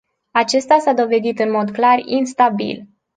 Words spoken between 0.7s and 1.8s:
s-a dovedit în mod